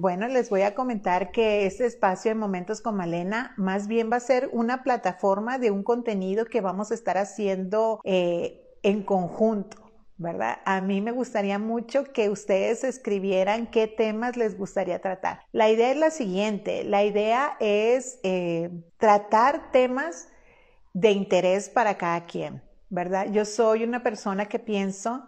[0.00, 4.18] Bueno, les voy a comentar que este espacio de Momentos con Malena más bien va
[4.18, 9.76] a ser una plataforma de un contenido que vamos a estar haciendo eh, en conjunto.
[10.16, 10.58] ¿verdad?
[10.64, 15.40] A mí me gustaría mucho que ustedes escribieran qué temas les gustaría tratar.
[15.52, 20.28] La idea es la siguiente, la idea es eh, tratar temas
[20.92, 23.26] de interés para cada quien, ¿verdad?
[23.30, 25.26] Yo soy una persona que pienso,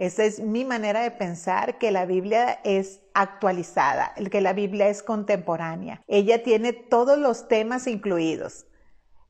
[0.00, 5.02] esa es mi manera de pensar, que la Biblia es actualizada, que la Biblia es
[5.02, 6.02] contemporánea.
[6.08, 8.64] Ella tiene todos los temas incluidos.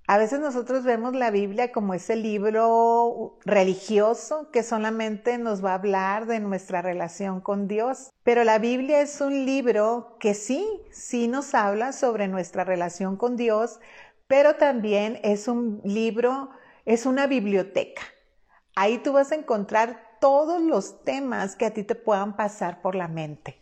[0.06, 5.74] A veces nosotros vemos la Biblia como ese libro religioso que solamente nos va a
[5.74, 11.26] hablar de nuestra relación con Dios, pero la Biblia es un libro que sí, sí
[11.26, 13.80] nos habla sobre nuestra relación con Dios,
[14.28, 16.50] pero también es un libro,
[16.84, 18.02] es una biblioteca.
[18.76, 22.94] Ahí tú vas a encontrar todos los temas que a ti te puedan pasar por
[22.94, 23.60] la mente.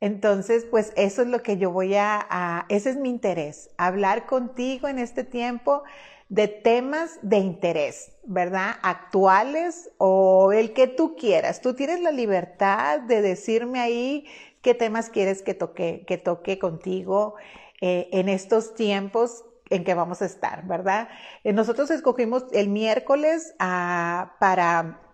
[0.00, 4.88] Entonces, pues eso es lo que yo voy a, ese es mi interés, hablar contigo
[4.88, 5.84] en este tiempo
[6.28, 8.72] de temas de interés, ¿verdad?
[8.82, 11.62] Actuales o el que tú quieras.
[11.62, 14.26] Tú tienes la libertad de decirme ahí
[14.60, 17.36] qué temas quieres que toque, que toque contigo
[17.80, 21.08] eh, en estos tiempos en que vamos a estar, ¿verdad?
[21.44, 25.05] Eh, nosotros escogimos el miércoles ah, para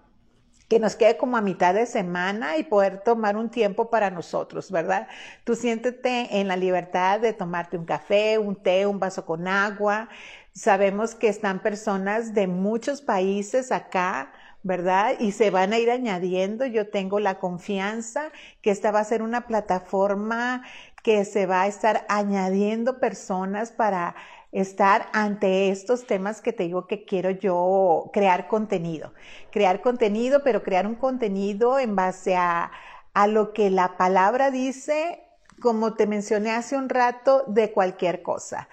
[0.73, 4.71] que nos quede como a mitad de semana y poder tomar un tiempo para nosotros,
[4.71, 5.07] ¿verdad?
[5.45, 10.09] Tú siéntete en la libertad de tomarte un café, un té, un vaso con agua.
[10.55, 15.17] Sabemos que están personas de muchos países acá, ¿verdad?
[15.21, 16.65] Y se van a ir añadiendo.
[16.65, 18.31] Yo tengo la confianza
[18.63, 20.63] que esta va a ser una plataforma
[21.03, 24.15] que se va a estar añadiendo personas para
[24.53, 29.13] estar ante estos temas que te digo que quiero yo crear contenido.
[29.51, 32.71] Crear contenido, pero crear un contenido en base a,
[33.15, 35.25] a lo que la palabra dice,
[35.61, 38.69] como te mencioné hace un rato, de cualquier cosa.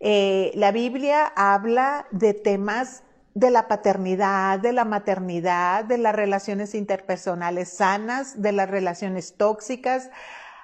[0.00, 3.02] Eh, la Biblia habla de temas
[3.34, 10.10] de la paternidad, de la maternidad, de las relaciones interpersonales sanas, de las relaciones tóxicas,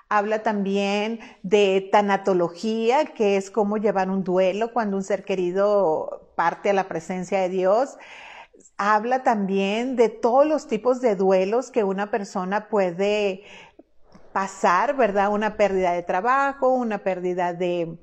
[0.09, 6.71] Habla también de tanatología, que es cómo llevar un duelo cuando un ser querido parte
[6.71, 7.99] a la presencia de Dios.
[8.77, 13.43] Habla también de todos los tipos de duelos que una persona puede
[14.33, 15.33] pasar, ¿verdad?
[15.33, 17.99] Una pérdida de trabajo, una pérdida de,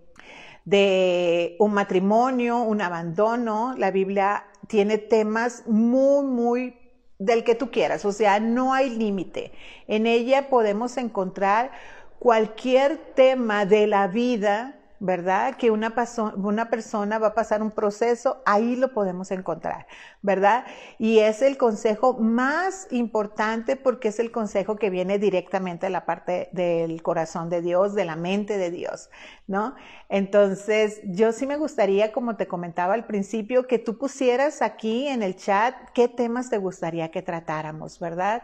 [0.65, 3.75] de un matrimonio, un abandono.
[3.77, 6.82] La Biblia tiene temas muy, muy
[7.25, 9.51] del que tú quieras, o sea, no hay límite.
[9.87, 11.71] En ella podemos encontrar
[12.19, 15.57] cualquier tema de la vida ¿verdad?
[15.57, 15.93] Que una,
[16.37, 19.85] una persona va a pasar un proceso, ahí lo podemos encontrar,
[20.21, 20.65] ¿verdad?
[20.97, 26.05] Y es el consejo más importante porque es el consejo que viene directamente de la
[26.05, 29.09] parte del corazón de Dios, de la mente de Dios,
[29.45, 29.75] ¿no?
[30.07, 35.21] Entonces, yo sí me gustaría, como te comentaba al principio, que tú pusieras aquí en
[35.21, 38.41] el chat qué temas te gustaría que tratáramos, ¿verdad?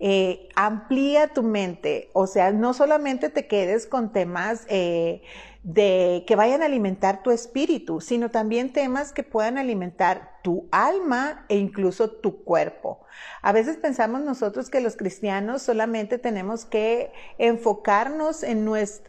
[0.00, 4.64] Eh, amplía tu mente, o sea, no solamente te quedes con temas...
[4.70, 5.20] Eh,
[5.62, 11.44] de que vayan a alimentar tu espíritu, sino también temas que puedan alimentar tu alma
[11.48, 13.00] e incluso tu cuerpo.
[13.42, 18.66] A veces pensamos nosotros que los cristianos solamente tenemos que enfocarnos en,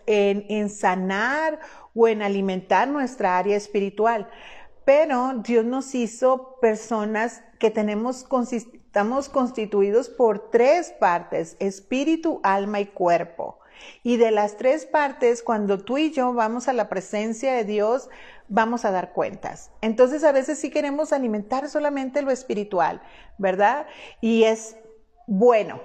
[0.08, 1.60] en, sanar
[1.94, 4.28] o en alimentar nuestra área espiritual,
[4.86, 8.26] pero Dios nos hizo personas que tenemos
[8.90, 13.59] estamos constituidos por tres partes, espíritu, alma y cuerpo.
[14.04, 18.10] Y de las tres partes, cuando tú y yo vamos a la presencia de Dios,
[18.48, 19.72] vamos a dar cuentas.
[19.82, 23.02] Entonces a veces sí queremos alimentar solamente lo espiritual,
[23.38, 23.86] ¿verdad?
[24.22, 24.78] Y es
[25.28, 25.82] bueno,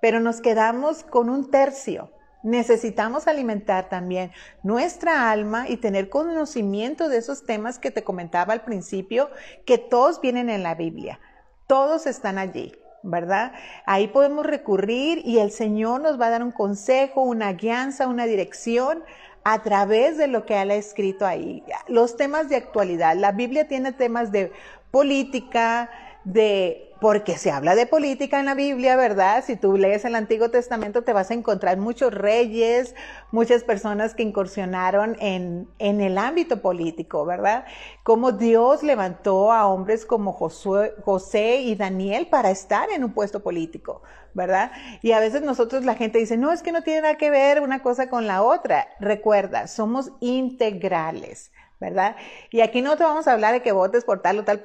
[0.00, 2.10] pero nos quedamos con un tercio.
[2.42, 4.30] Necesitamos alimentar también
[4.62, 9.30] nuestra alma y tener conocimiento de esos temas que te comentaba al principio,
[9.64, 11.20] que todos vienen en la Biblia,
[11.66, 12.74] todos están allí.
[13.04, 13.52] ¿Verdad?
[13.84, 18.24] Ahí podemos recurrir y el Señor nos va a dar un consejo, una guianza, una
[18.24, 19.02] dirección
[19.44, 21.62] a través de lo que Él ha escrito ahí.
[21.86, 23.14] Los temas de actualidad.
[23.16, 24.52] La Biblia tiene temas de
[24.90, 25.90] política,
[26.24, 29.44] de porque se habla de política en la Biblia, ¿verdad?
[29.44, 32.94] Si tú lees el Antiguo Testamento te vas a encontrar muchos reyes,
[33.30, 37.66] muchas personas que incursionaron en, el ámbito político, ¿verdad?
[38.04, 43.42] Como Dios levantó a hombres como Josué, José y Daniel para estar en un puesto
[43.42, 44.00] político,
[44.32, 44.72] ¿verdad?
[45.02, 47.60] Y a veces nosotros la gente dice, no, es que no tiene nada que ver
[47.60, 48.88] una cosa con la otra.
[48.98, 52.16] Recuerda, somos integrales, ¿verdad?
[52.50, 54.64] Y aquí no te vamos a hablar de que votes por tal o tal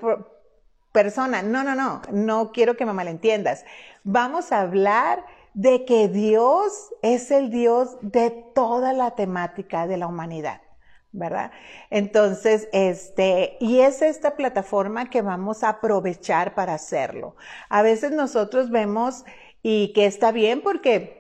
[0.91, 1.41] persona.
[1.41, 3.65] No, no, no, no quiero que me malentiendas.
[4.03, 10.07] Vamos a hablar de que Dios es el Dios de toda la temática de la
[10.07, 10.62] humanidad.
[11.12, 11.51] ¿verdad?
[11.89, 17.36] Entonces, este, y es esta plataforma que vamos a aprovechar para hacerlo.
[17.69, 19.25] A veces nosotros vemos
[19.63, 21.19] y que está bien porque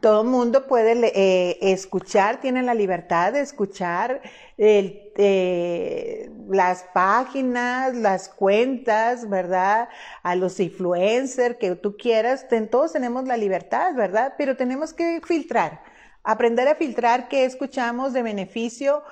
[0.00, 4.22] todo el mundo puede eh, escuchar, tiene la libertad de escuchar
[4.56, 9.88] eh, las páginas, las cuentas, ¿verdad?
[10.22, 14.34] A los influencers que tú quieras, todos tenemos la libertad, ¿verdad?
[14.38, 15.82] Pero tenemos que filtrar,
[16.22, 19.02] aprender a filtrar qué escuchamos de beneficio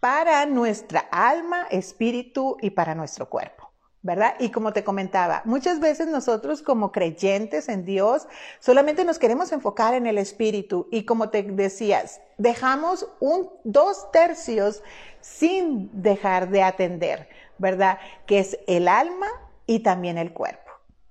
[0.00, 3.61] para nuestra alma, espíritu y para nuestro cuerpo.
[4.02, 4.34] ¿Verdad?
[4.40, 8.26] Y como te comentaba, muchas veces nosotros como creyentes en Dios
[8.58, 14.82] solamente nos queremos enfocar en el espíritu y como te decías, dejamos un, dos tercios
[15.20, 17.28] sin dejar de atender,
[17.58, 17.98] ¿verdad?
[18.26, 19.28] Que es el alma
[19.66, 20.60] y también el cuerpo.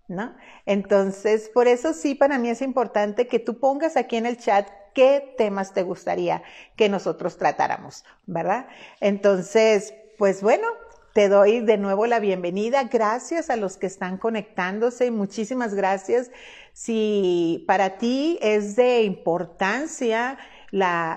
[0.09, 0.35] ¿No?
[0.65, 4.67] Entonces, por eso sí, para mí es importante que tú pongas aquí en el chat
[4.93, 6.43] qué temas te gustaría
[6.75, 8.67] que nosotros tratáramos, ¿verdad?
[8.99, 10.67] Entonces, pues bueno,
[11.13, 12.83] te doy de nuevo la bienvenida.
[12.85, 15.11] Gracias a los que están conectándose.
[15.11, 16.31] Muchísimas gracias.
[16.73, 20.37] Si para ti es de importancia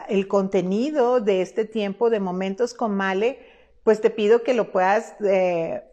[0.08, 3.38] el contenido de este tiempo de momentos con Male,
[3.84, 5.84] pues te pido que lo puedas eh,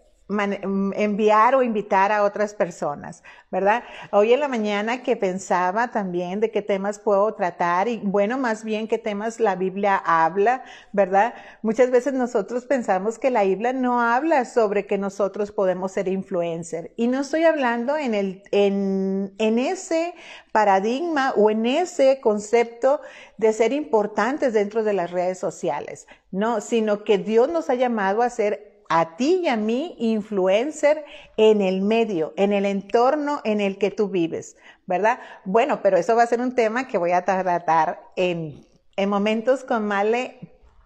[0.96, 3.84] enviar o invitar a otras personas, ¿verdad?
[4.12, 8.64] Hoy en la mañana que pensaba también de qué temas puedo tratar y bueno, más
[8.64, 11.34] bien qué temas la Biblia habla, ¿verdad?
[11.62, 16.94] Muchas veces nosotros pensamos que la Biblia no habla sobre que nosotros podemos ser influencer
[16.96, 20.14] y no estoy hablando en el, en, en ese
[20.52, 23.02] paradigma o en ese concepto
[23.38, 28.22] de ser importantes dentro de las redes sociales, no, sino que Dios nos ha llamado
[28.22, 31.06] a ser a ti y a mí, influencer,
[31.38, 35.20] en el medio, en el entorno en el que tú vives, ¿verdad?
[35.46, 38.68] Bueno, pero eso va a ser un tema que voy a tratar en,
[38.98, 40.40] en momentos con Male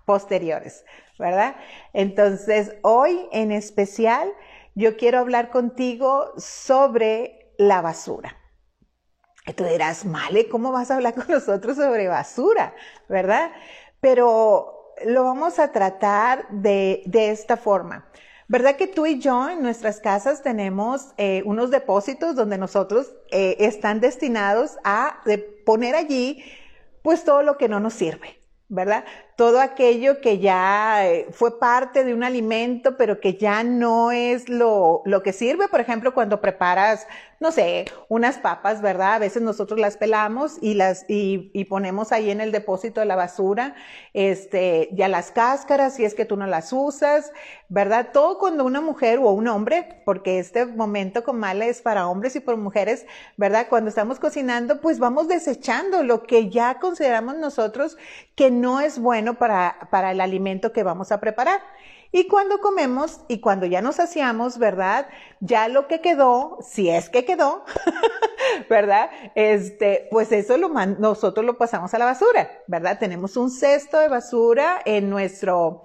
[0.05, 0.85] posteriores,
[1.17, 1.55] ¿verdad?
[1.93, 4.31] Entonces, hoy en especial,
[4.75, 8.37] yo quiero hablar contigo sobre la basura.
[9.47, 12.75] Y tú dirás, Male, ¿cómo vas a hablar con nosotros sobre basura?
[13.09, 13.51] ¿Verdad?
[13.99, 14.74] Pero
[15.05, 18.05] lo vamos a tratar de, esta forma.
[18.47, 23.57] ¿Verdad que tú y yo en nuestras casas tenemos eh, unos depósitos donde nosotros eh,
[23.59, 25.23] están destinados a
[25.65, 26.43] poner allí
[27.01, 28.39] pues todo lo que no nos sirve?
[28.67, 29.05] ¿verdad?
[29.35, 34.47] Todo aquello que ya eh, fue parte de un alimento, pero que ya no es
[34.47, 35.67] lo, lo que sirve.
[35.67, 37.05] Por ejemplo, cuando preparas,
[37.41, 39.15] no sé, unas papas, ¿verdad?
[39.15, 43.07] A veces nosotros las pelamos y las, y, y ponemos ahí en el depósito de
[43.07, 43.75] la basura,
[44.13, 47.33] este, ya las cáscaras, si es que tú no las usas,
[47.69, 48.09] ¿verdad?
[48.13, 52.35] Todo cuando una mujer o un hombre, porque este momento con mala es para hombres
[52.35, 53.05] y por mujeres,
[53.37, 53.67] ¿verdad?
[53.69, 57.97] Cuando estamos cocinando, pues vamos desechando lo que ya consideramos nosotros
[58.35, 61.61] que no es bueno para, para el alimento que vamos a preparar.
[62.11, 65.09] Y cuando comemos y cuando ya nos saciamos, ¿verdad?
[65.41, 67.65] Ya lo que quedó, si es que quedó,
[68.69, 69.09] ¿verdad?
[69.35, 72.99] Este, pues eso lo nosotros lo pasamos a la basura, ¿verdad?
[72.99, 75.83] Tenemos un cesto de basura en nuestro,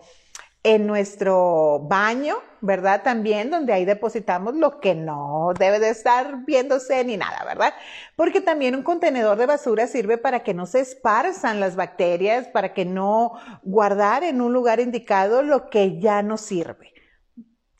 [0.62, 3.02] en nuestro baño, ¿verdad?
[3.02, 7.72] También donde ahí depositamos lo que no debe de estar viéndose ni nada, ¿verdad?
[8.14, 12.74] Porque también un contenedor de basura sirve para que no se esparzan las bacterias, para
[12.74, 16.92] que no guardar en un lugar indicado lo que ya no sirve.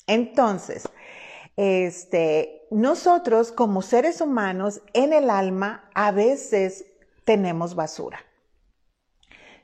[0.07, 0.89] Entonces,
[1.57, 6.87] este, nosotros como seres humanos en el alma a veces
[7.25, 8.25] tenemos basura.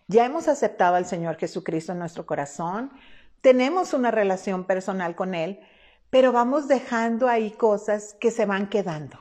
[0.09, 2.93] Ya hemos aceptado al Señor Jesucristo en nuestro corazón,
[3.41, 5.61] tenemos una relación personal con Él,
[6.11, 9.19] pero vamos dejando ahí cosas que se van quedando,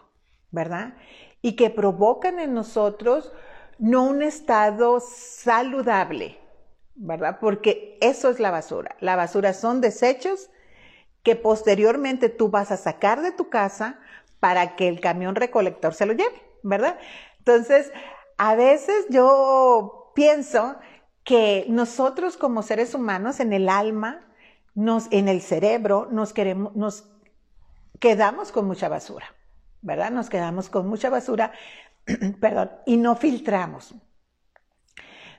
[0.51, 0.93] ¿verdad?
[1.41, 3.33] Y que provocan en nosotros
[3.79, 6.37] no un estado saludable,
[6.93, 7.39] ¿verdad?
[7.41, 8.95] Porque eso es la basura.
[8.99, 10.51] La basura son desechos
[11.23, 13.99] que posteriormente tú vas a sacar de tu casa
[14.39, 16.99] para que el camión recolector se lo lleve, ¿verdad?
[17.39, 17.91] Entonces,
[18.37, 20.77] a veces yo pienso
[21.23, 24.21] que nosotros como seres humanos en el alma,
[24.73, 26.33] nos, en el cerebro, nos,
[27.99, 29.27] quedamos con mucha basura,
[29.81, 30.11] ¿verdad?
[30.11, 31.51] Nos quedamos con mucha basura,
[32.39, 33.93] perdón, y no filtramos.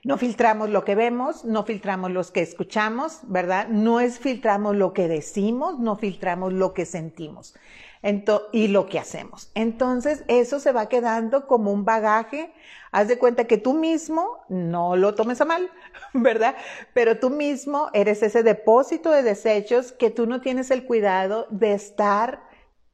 [0.04, 3.66] No filtramos lo que vemos, no filtramos lo que escuchamos, ¿verdad?
[3.68, 7.54] No es filtramos lo que decimos, no filtramos lo que sentimos
[8.52, 9.50] y lo que hacemos.
[9.54, 12.52] Entonces, eso se va quedando como un bagaje.
[12.92, 15.70] Haz de cuenta que tú mismo, no lo tomes a mal,
[16.12, 16.54] ¿verdad?
[16.94, 21.72] Pero tú mismo eres ese depósito de desechos que tú no tienes el cuidado de
[21.72, 22.42] estar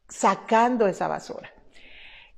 [0.08, 1.50] sacando esa basura.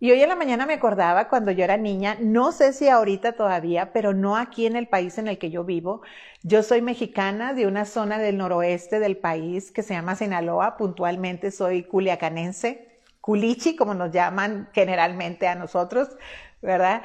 [0.05, 3.33] Y hoy en la mañana me acordaba cuando yo era niña, no sé si ahorita
[3.33, 6.03] todavía, pero no aquí en el país en el que yo vivo.
[6.43, 11.51] Yo soy mexicana de una zona del noroeste del país que se llama Sinaloa, puntualmente
[11.51, 16.11] soy culiacanense, culichi, como nos llaman generalmente a nosotros,
[16.61, 17.01] ¿verdad?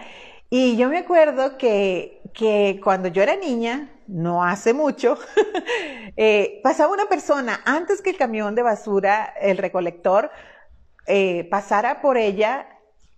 [0.49, 5.17] Y yo me acuerdo que, que cuando yo era niña, no hace mucho,
[6.17, 10.31] eh, pasaba una persona antes que el camión de basura, el recolector,
[11.07, 12.67] eh, pasara por ella,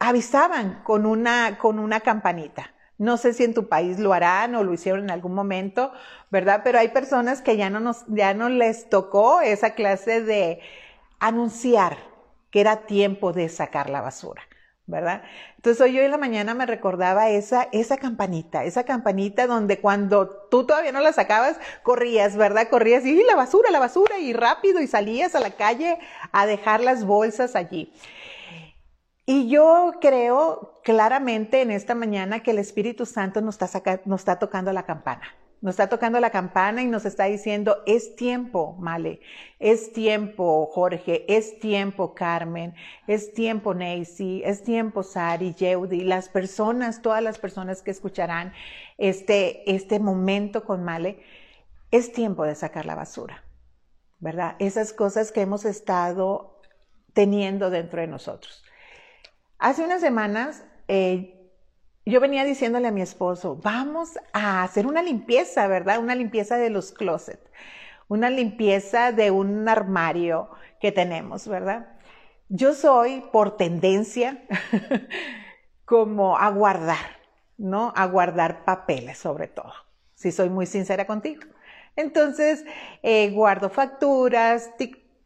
[0.02, 2.74] avisaban con una, con una campanita.
[2.98, 5.92] No sé si en tu país lo harán o lo hicieron en algún momento,
[6.32, 6.62] ¿verdad?
[6.64, 10.60] Pero hay personas que ya no nos, ya no les tocó esa clase de
[11.20, 11.98] anunciar
[12.50, 14.42] que era tiempo de sacar la basura.
[14.88, 15.22] ¿verdad?
[15.56, 20.28] Entonces hoy yo en la mañana me recordaba esa, esa campanita, esa campanita donde cuando
[20.50, 22.68] tú todavía no la sacabas, corrías, ¿verdad?
[22.70, 25.98] Corrías y la basura, la basura, y rápido y salías a la calle
[26.34, 27.94] a dejar las bolsas allí.
[29.34, 34.40] Y yo creo claramente en esta mañana que el Espíritu Santo nos está, nos está
[34.40, 35.22] tocando la campana.
[35.62, 39.22] Nos está tocando la campana y nos está diciendo, es tiempo, Male,
[39.58, 42.76] es tiempo, Jorge, es tiempo, Carmen,
[43.08, 48.52] es tiempo, Nancy, es tiempo, Sari, Yeudi, las personas, todas las personas que escucharán
[48.98, 51.24] este, este momento con Male,
[51.90, 53.46] es tiempo de sacar la basura,
[54.20, 54.58] ¿verdad?
[54.60, 56.60] Esas cosas que hemos estado
[57.14, 58.66] teniendo dentro de nosotros.
[59.62, 61.52] Hace unas semanas, eh,
[62.04, 66.00] yo venía diciéndole a mi esposo, vamos a hacer una limpieza, ¿verdad?
[66.00, 67.48] Una limpieza de los closets,
[68.08, 70.50] una limpieza de un armario
[70.80, 71.90] que tenemos, ¿verdad?
[72.50, 74.42] Yo soy por tendencia
[75.86, 77.20] como a guardar,
[77.60, 77.94] ¿no?
[77.96, 79.74] A guardar papeles sobre todo,
[80.16, 81.44] si soy muy sincera contigo.
[81.96, 82.66] Entonces,
[83.04, 84.76] eh, guardo facturas,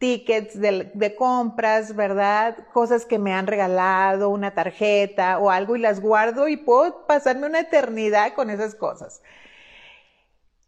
[0.05, 2.55] tickets de, compras, ¿verdad?
[2.73, 7.47] Cosas que me han regalado, una tarjeta o algo y las guardo y puedo pasarme
[7.47, 9.23] una eternidad con esas cosas.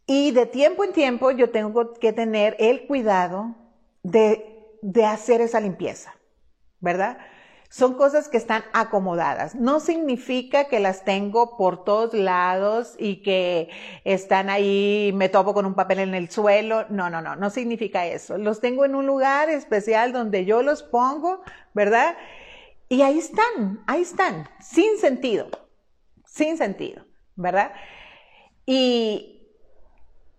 [0.06, 3.54] Y de tiempo en tiempo yo tengo que tener el cuidado
[4.02, 6.16] de, de hacer esa limpieza,
[6.80, 7.18] ¿verdad?
[7.70, 9.54] Son cosas que están acomodadas.
[9.54, 13.68] No significa que las tengo por todos lados y que
[14.04, 16.86] están ahí, me topo con un papel en el suelo.
[16.88, 18.38] No, no, no, no significa eso.
[18.38, 21.42] Los tengo en un lugar especial donde yo los pongo,
[21.74, 22.16] ¿verdad?
[22.88, 25.48] Y ahí están, ahí están, sin sentido,
[26.24, 27.04] sin sentido,
[27.36, 27.72] ¿verdad?
[28.64, 29.46] Y,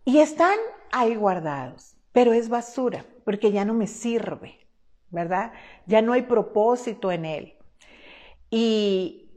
[0.03, 0.57] y están
[0.91, 4.58] ahí guardados, pero es basura, porque ya no me sirve.
[5.11, 5.51] ¿Verdad?
[5.85, 7.53] Ya no hay propósito en él.
[8.49, 9.29] Y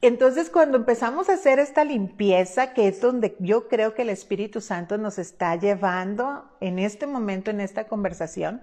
[0.00, 4.60] entonces cuando empezamos a hacer esta limpieza, que es donde yo creo que el Espíritu
[4.60, 8.62] Santo nos está llevando en este momento, en esta conversación,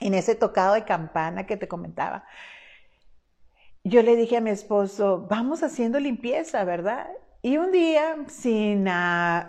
[0.00, 2.24] en ese tocado de campana que te comentaba,
[3.84, 7.06] yo le dije a mi esposo, vamos haciendo limpieza, ¿verdad?
[7.42, 8.88] Y un día, sin,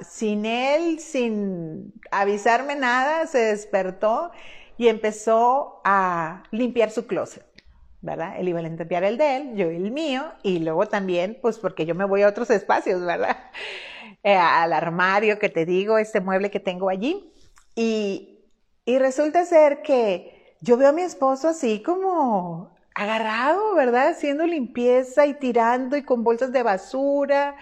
[0.01, 4.31] sin él, sin avisarme nada, se despertó
[4.77, 7.45] y empezó a limpiar su closet,
[8.01, 8.35] ¿verdad?
[8.39, 11.85] Él iba a limpiar el de él, yo el mío, y luego también, pues porque
[11.85, 13.37] yo me voy a otros espacios, ¿verdad?
[14.23, 17.31] Eh, al armario que te digo, este mueble que tengo allí.
[17.75, 18.39] Y,
[18.83, 24.09] y resulta ser que yo veo a mi esposo así como agarrado, ¿verdad?
[24.09, 27.55] Haciendo limpieza y tirando y con bolsas de basura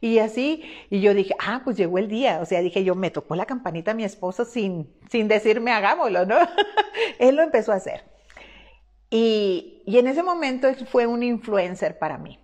[0.00, 0.64] y así.
[0.90, 2.40] Y yo dije, ah, pues llegó el día.
[2.40, 6.26] O sea, dije yo, me tocó la campanita a mi esposo sin, sin decirme hagámoslo,
[6.26, 6.36] ¿no?
[7.18, 8.04] él lo empezó a hacer.
[9.10, 12.38] Y, y en ese momento él fue un influencer para mí.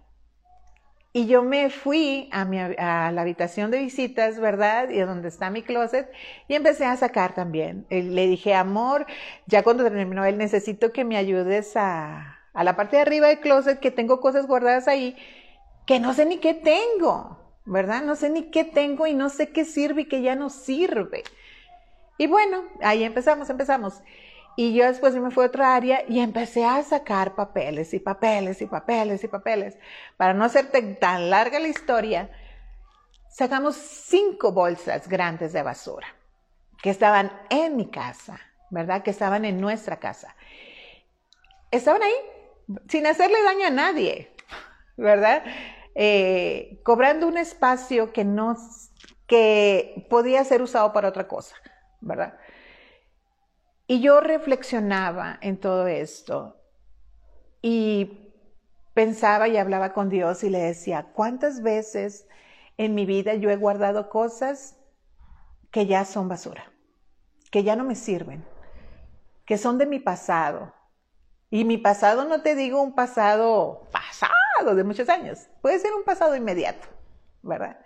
[1.14, 4.88] Y yo me fui a, mi, a la habitación de visitas, ¿verdad?
[4.88, 6.10] Y donde está mi closet,
[6.48, 7.86] y empecé a sacar también.
[7.90, 9.06] Le dije, amor,
[9.46, 13.40] ya cuando terminó él, necesito que me ayudes a, a la parte de arriba del
[13.40, 15.16] closet, que tengo cosas guardadas ahí,
[15.86, 17.41] que no sé ni qué tengo.
[17.64, 18.02] ¿Verdad?
[18.02, 21.22] No sé ni qué tengo y no sé qué sirve y qué ya no sirve.
[22.18, 24.02] Y bueno, ahí empezamos, empezamos.
[24.56, 28.60] Y yo después me fui a otra área y empecé a sacar papeles y papeles
[28.60, 29.78] y papeles y papeles.
[30.16, 32.30] Para no hacerte tan larga la historia,
[33.30, 36.06] sacamos cinco bolsas grandes de basura
[36.82, 38.38] que estaban en mi casa,
[38.70, 39.02] ¿verdad?
[39.02, 40.36] Que estaban en nuestra casa.
[41.70, 42.12] Estaban ahí
[42.88, 44.32] sin hacerle daño a nadie,
[44.96, 45.44] ¿verdad?
[45.94, 48.56] Eh, cobrando un espacio que no,
[49.26, 51.56] que podía ser usado para otra cosa,
[52.00, 52.38] ¿verdad?
[53.86, 56.56] Y yo reflexionaba en todo esto
[57.60, 58.32] y
[58.94, 62.26] pensaba y hablaba con Dios y le decía, ¿cuántas veces
[62.78, 64.76] en mi vida yo he guardado cosas
[65.70, 66.72] que ya son basura,
[67.50, 68.44] que ya no me sirven,
[69.44, 70.72] que son de mi pasado,
[71.50, 74.32] Y mi pasado no te digo un pasado pasado
[74.64, 76.86] de muchos años, puede ser un pasado inmediato,
[77.42, 77.78] ¿verdad?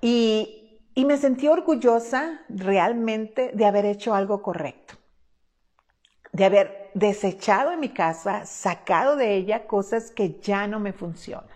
[0.00, 4.94] Y, y me sentí orgullosa realmente de haber hecho algo correcto,
[6.32, 11.48] de haber desechado en mi casa, sacado de ella cosas que ya no me funcionan,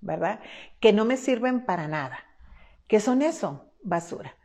[0.00, 0.40] ¿verdad?
[0.80, 2.18] Que no me sirven para nada.
[2.88, 3.72] ¿Qué son eso?
[3.82, 4.36] Basura.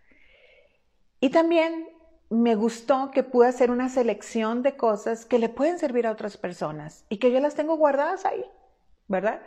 [1.19, 1.96] Y también
[2.29, 6.37] me gustó que pude hacer una selección de cosas que le pueden servir a otras
[6.37, 8.45] personas y que yo las tengo guardadas ahí,
[9.07, 9.41] ¿verdad?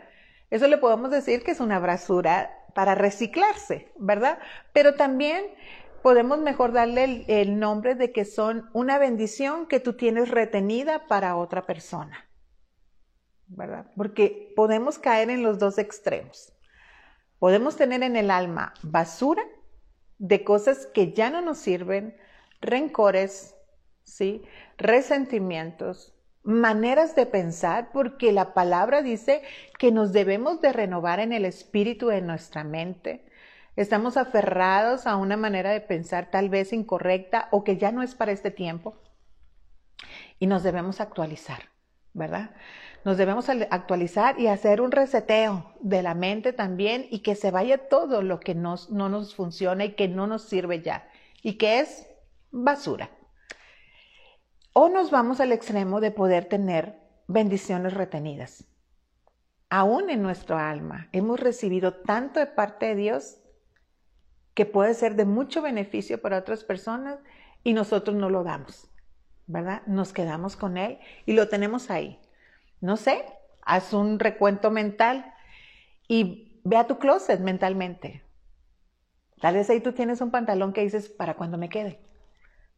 [0.49, 4.39] Eso le podemos decir que es una basura para reciclarse, ¿verdad?
[4.73, 5.45] Pero también
[6.01, 11.35] podemos mejor darle el, nombre de que son una bendición que tú tienes retenida para
[11.35, 12.27] otra persona,
[13.47, 13.91] ¿verdad?
[13.95, 16.53] Porque podemos caer en los dos extremos.
[17.39, 19.43] Podemos tener en el alma basura
[20.17, 22.15] de cosas que ya no nos sirven,
[22.61, 23.55] rencores,
[24.03, 24.43] ¿sí?
[24.77, 26.13] resentimientos,
[26.43, 29.41] maneras de pensar, porque la palabra dice
[29.77, 33.25] que nos debemos de renovar en el espíritu de nuestra mente.
[33.75, 38.15] Estamos aferrados a una manera de pensar tal vez incorrecta o que ya no es
[38.15, 38.95] para este tiempo
[40.39, 41.69] y nos debemos actualizar,
[42.13, 42.51] ¿verdad?
[43.05, 47.87] Nos debemos actualizar y hacer un reseteo de la mente también y que se vaya
[47.89, 51.07] todo lo que no nos funciona y que no nos sirve ya
[51.41, 52.10] y que es
[52.51, 53.09] basura.
[54.73, 58.65] O nos vamos al extremo de poder tener bendiciones retenidas.
[59.69, 63.37] Aún en nuestro alma hemos recibido tanto de parte de Dios
[64.53, 67.19] que puede ser de mucho beneficio para otras personas
[67.63, 68.89] y nosotros no lo damos,
[69.47, 69.81] ¿verdad?
[69.87, 72.19] Nos quedamos con Él y lo tenemos ahí.
[72.81, 73.23] No sé,
[73.61, 75.33] haz un recuento mental
[76.07, 78.23] y ve a tu closet mentalmente.
[79.39, 82.10] Tal vez ahí tú tienes un pantalón que dices, para cuando me quede.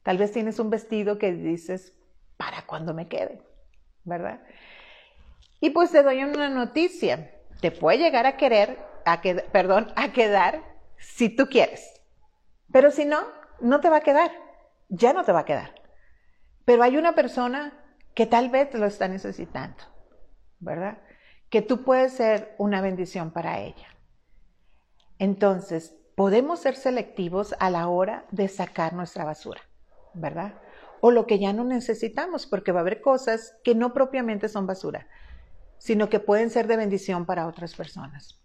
[0.04, 1.94] Tal vez tienes un vestido que dices,
[2.38, 3.42] para cuando me quede,
[4.04, 4.42] ¿verdad?
[5.62, 7.32] Y pues te doy una noticia.
[7.62, 10.62] Te puede llegar a querer, a perdón, a quedar
[10.98, 12.02] si tú quieres.
[12.72, 13.22] Pero si no,
[13.62, 14.32] no te va a quedar.
[14.90, 15.74] Ya no te va a quedar.
[16.66, 17.82] Pero hay una persona
[18.14, 19.84] que tal vez lo está necesitando,
[20.60, 20.98] ¿verdad?
[21.50, 23.88] Que tú puedes ser una bendición para ella.
[25.18, 29.62] Entonces, podemos ser selectivos a la hora de sacar nuestra basura.
[30.14, 30.54] ¿Verdad?
[31.02, 34.68] O lo que ya no necesitamos, porque va a haber cosas que no propiamente son
[34.68, 35.08] basura,
[35.78, 38.40] sino que pueden ser de bendición para otras personas.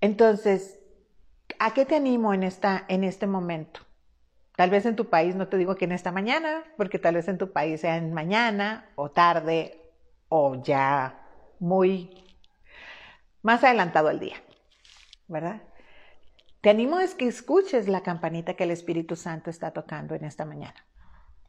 [0.00, 0.80] Entonces,
[1.58, 3.80] ¿a qué te animo en, esta, en este momento?
[4.56, 7.28] Tal vez en tu país, no te digo que en esta mañana, porque tal vez
[7.28, 9.80] en tu país sea en mañana o tarde
[10.28, 11.26] o ya
[11.58, 12.10] muy
[13.42, 14.36] más adelantado el día,
[15.28, 15.62] ¿verdad?
[16.60, 20.44] Te animo a que escuches la campanita que el Espíritu Santo está tocando en esta
[20.44, 20.84] mañana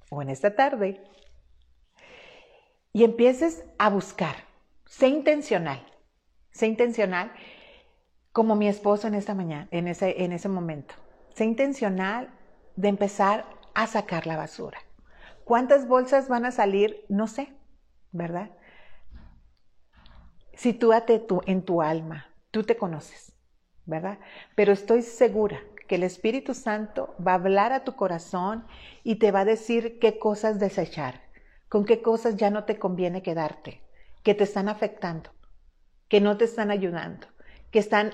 [0.09, 1.03] o en esta tarde
[2.93, 4.35] y empieces a buscar.
[4.85, 5.85] Sé intencional,
[6.51, 7.31] sé intencional
[8.31, 10.95] como mi esposo en esta mañana, en ese, en ese momento.
[11.33, 12.29] Sé intencional
[12.77, 14.79] de empezar a sacar la basura.
[15.43, 17.05] ¿Cuántas bolsas van a salir?
[17.09, 17.53] No sé,
[18.11, 18.51] ¿verdad?
[20.53, 23.33] Sitúate tú en tu alma, tú te conoces.
[23.85, 24.19] ¿Verdad?
[24.55, 28.65] Pero estoy segura que el Espíritu Santo va a hablar a tu corazón
[29.03, 31.21] y te va a decir qué cosas desechar,
[31.67, 33.81] con qué cosas ya no te conviene quedarte,
[34.23, 35.31] que te están afectando,
[36.07, 37.27] que no te están ayudando,
[37.71, 38.11] que están,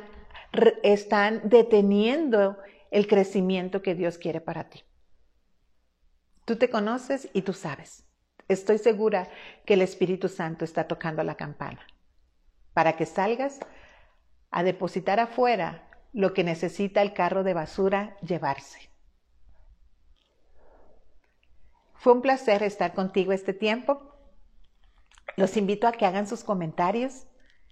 [0.83, 2.57] están deteniendo
[2.91, 4.83] el crecimiento que Dios quiere para ti.
[6.45, 8.05] Tú te conoces y tú sabes.
[8.47, 9.27] Estoy segura
[9.65, 11.85] que el Espíritu Santo está tocando la campana
[12.73, 13.59] para que salgas
[14.51, 18.89] a depositar afuera lo que necesita el carro de basura llevarse.
[21.95, 24.13] Fue un placer estar contigo este tiempo.
[25.35, 27.27] Los invito a que hagan sus comentarios.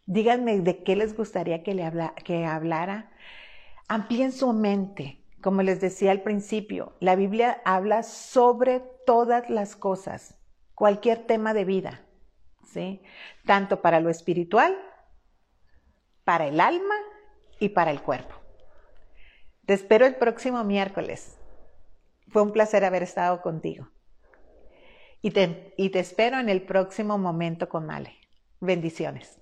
[0.05, 1.91] Díganme de qué les gustaría que, le
[2.23, 3.11] que hablara.
[3.87, 5.23] Amplíen su mente.
[5.41, 10.39] Como les decía al principio, la Biblia habla sobre todas las cosas,
[10.73, 12.03] cualquier tema de vida,
[12.65, 13.03] ¿sí?
[13.45, 14.75] Tanto para lo espiritual
[16.25, 16.95] para el alma
[17.59, 18.35] y para el cuerpo.
[19.65, 21.39] Te espero el próximo miércoles.
[22.27, 23.87] Fue un placer haber estado contigo.
[25.21, 28.15] Y te, espero en el próximo momento con Male.
[28.59, 29.39] Bendiciones.